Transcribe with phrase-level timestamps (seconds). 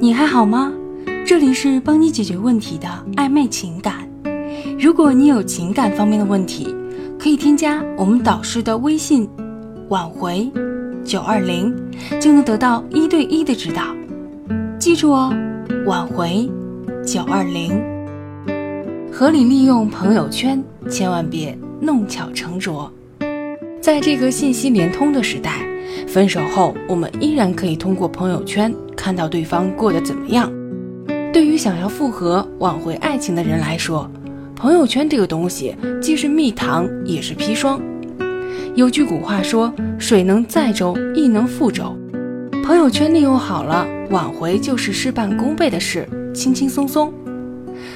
[0.00, 0.72] 你还好吗？
[1.26, 4.08] 这里是帮你解决问题的暧昧情感。
[4.78, 6.74] 如果你有情感方面的问题，
[7.18, 9.28] 可以添加我们导师的微信
[9.88, 10.50] “挽回
[11.04, 11.74] 九二零”，
[12.20, 13.82] 就能得到一对一的指导。
[14.78, 15.34] 记住哦
[15.84, 16.48] ，“挽回
[17.04, 17.72] 九二零”。
[19.10, 22.92] 合理利用朋友圈，千万别弄巧成拙。
[23.80, 25.66] 在这个信息连通的时代，
[26.06, 28.72] 分手后我们依然可以通过朋友圈
[29.08, 30.52] 看到对方过得怎么样。
[31.32, 34.06] 对于想要复合、挽回爱情的人来说，
[34.54, 37.80] 朋友圈这个东西既是蜜糖也是砒霜。
[38.74, 41.96] 有句古话说：“水能载舟，亦能覆舟。”
[42.62, 47.10] 朋友圈利用好了，挽回就是事半功倍的事，轻轻松松。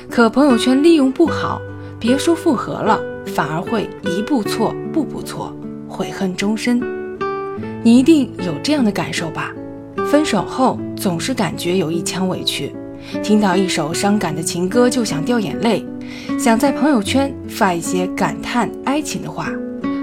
[0.09, 1.61] 可朋友圈利用不好，
[2.01, 5.55] 别说复合了，反而会一步错，步步错，
[5.87, 6.81] 悔恨终身。
[7.83, 9.53] 你一定有这样的感受吧？
[10.11, 12.73] 分手后总是感觉有一腔委屈，
[13.23, 15.85] 听到一首伤感的情歌就想掉眼泪，
[16.39, 19.51] 想在朋友圈发一些感叹哀情的话。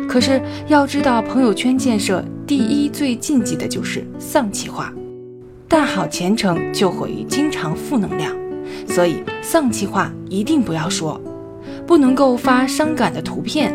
[0.07, 4.91] 可是要知道，朋友圈建设第一最禁忌的就是丧气话，
[5.67, 8.35] 大好前程就毁于经常负能量。
[8.87, 11.21] 所以丧气话一定不要说，
[11.85, 13.71] 不能够发伤感的图片。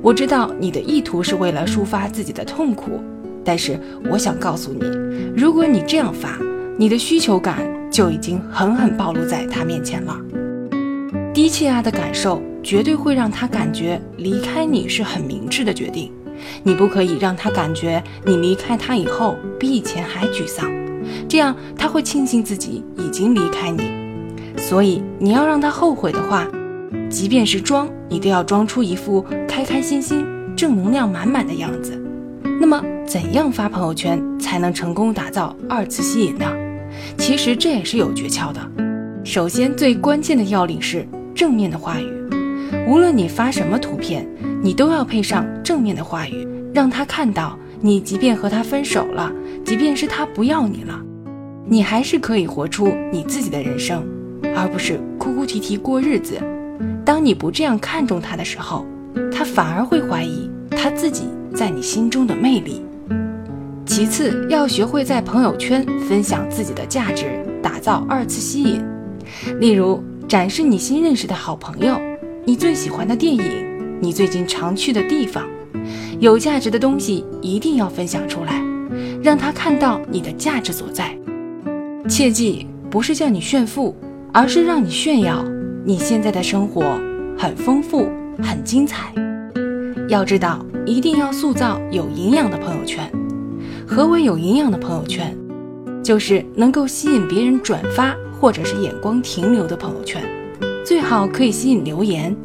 [0.00, 3.00] 我知道你的意图是为了抒发自己的痛苦，
[3.46, 3.78] 但是
[4.10, 4.84] 我想告诉你，
[5.36, 6.36] 如果你这样发，
[6.76, 10.20] 你的需求感就已经狠狠暴露在他面前了。
[11.32, 16.10] 低气压的感受绝对会让他感觉离开你是很明智的决定。
[16.62, 20.68] 你不可以让他感觉你离开他以后比以前还沮丧，
[21.28, 23.82] 这样他会庆幸自己已经离开你。
[24.58, 26.46] 所以你要让他后悔的话，
[27.08, 32.02] 即便是装，你都要装出一副开开心心、正能量满满的样子。
[32.60, 36.46] 那么，怎样发朋友圈才能成功打造二次吸引呢？
[37.18, 38.60] 其实这也是有诀窍的。
[39.24, 42.10] 首先，最关键的要领是正面的话语。
[42.86, 44.26] 无论你发什么图片，
[44.62, 49.30] 你都要配上正面的话语，让他看到你即便和他分手了，
[49.64, 51.00] 即便是他不要你了，
[51.66, 54.02] 你还是可以活出你自己的人生。
[54.54, 56.38] 而不是哭哭啼啼过日子。
[57.04, 58.86] 当你不这样看重他的时候，
[59.32, 60.45] 他反而会怀疑
[60.76, 62.82] 他自己在你心中的魅力。
[63.86, 68.84] 其次，要学会在朋友圈分享自己的价值，打造二次吸引。
[69.58, 71.98] 例如，展示你新认识的好朋友，
[72.44, 73.42] 你最喜欢的电影，
[74.00, 75.48] 你最近常去的地方，
[76.20, 78.62] 有价值的东西一定要分享出来，
[79.22, 81.16] 让他看到你的价值所在。
[82.08, 83.96] 切记，不是叫你炫富。
[84.32, 85.42] 而是让你炫耀
[85.82, 86.82] 你现在的生活
[87.38, 88.06] 很丰富、
[88.42, 89.10] 很精彩。
[90.08, 93.10] 要知道，一定要塑造有营养的朋友圈。
[93.86, 95.36] 何为有营养的朋友圈？
[96.02, 100.22] 就是能够吸引别人转发或者是眼光停留的朋友圈，
[100.84, 102.36] 最好可以吸引留言，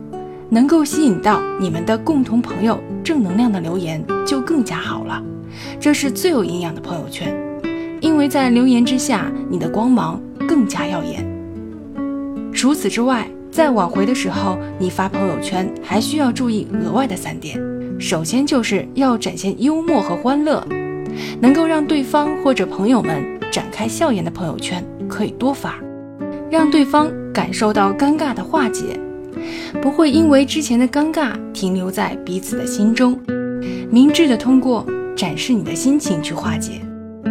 [0.49, 5.21] 能够吸引到你们的共同朋友正能量的留言就更加好了。
[5.79, 7.37] 这是最有营养的朋友圈，
[7.99, 11.23] 因为在留言之下，你的光芒更加耀眼。
[12.51, 17.59] 除此之外，在挽回的时候，你发朋友圈还需要注意额外的三点。
[17.99, 20.65] 首先就是要展现幽默和欢乐，
[21.39, 25.75] 能够让对方或者朋友们展开笑颜的朋友圈可以多发，
[26.49, 28.97] 让对方感受到尴尬的化解，
[29.81, 33.19] 不会因为之前的尴尬停留在彼此的心中。
[33.91, 34.85] 明智的通过
[35.15, 36.81] 展示你的心情去化解。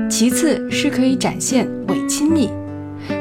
[0.08, 2.50] 其次是可以展现伪亲密，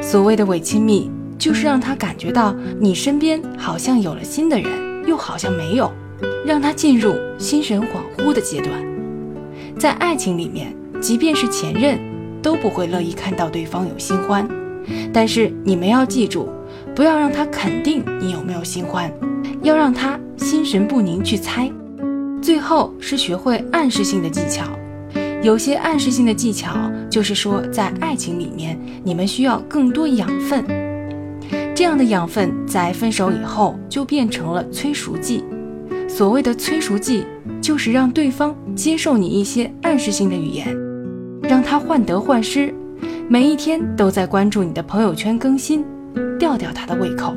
[0.02, 1.10] 所谓的伪亲密。
[1.40, 4.70] 就是让他感觉到你身边好像有了新的人，
[5.06, 5.90] 又好像没有，
[6.44, 7.86] 让他进入心神恍
[8.18, 8.74] 惚的阶段。
[9.78, 11.98] 在爱情里面，即便是前任，
[12.42, 14.46] 都不会乐意看到对方有新欢。
[15.14, 16.50] 但是你们要记住，
[16.94, 19.10] 不要让他肯定你有没有新欢，
[19.62, 21.72] 要让他心神不宁去猜。
[22.42, 24.66] 最后是学会暗示性的技巧，
[25.42, 26.74] 有些暗示性的技巧
[27.08, 30.89] 就是说，在爱情里面，你们需要更多养分。
[31.80, 35.42] 这样的养分在分手以后就变成了催熟剂。
[36.06, 37.24] 所谓的催熟剂，
[37.58, 40.76] 就是让对方接受你一些暗示性的语言，
[41.40, 42.74] 让他患得患失，
[43.30, 45.82] 每一天都在关注你的朋友圈更新，
[46.38, 47.34] 吊吊他的胃口。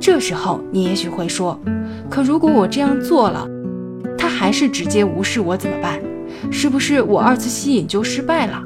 [0.00, 1.60] 这时候你也许会说
[2.08, 3.46] ：“可如果我这样做了，
[4.16, 6.00] 他还是直接无视我怎么办？
[6.50, 8.64] 是不是我二次吸引就失败了？”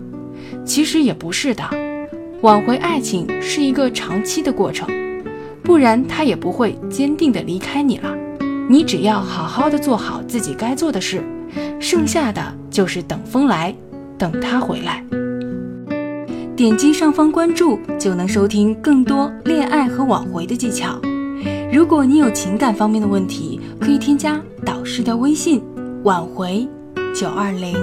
[0.65, 1.65] 其实也不是的。
[2.43, 4.89] 挽回爱情是一个长期的过程，
[5.63, 8.17] 不然他也不会坚定的离开你了。
[8.67, 11.23] 你只要好好的做好自己该做的事，
[11.79, 13.75] 剩下的就是等风来，
[14.17, 15.05] 等他回来。
[16.57, 20.99] 点击上方关注就能收听更多恋爱和挽回的技巧。
[21.71, 25.63] 如果你有情感方面的问题，可以添加导师的微信
[26.05, 26.67] “挽回
[27.15, 27.77] 九二零”。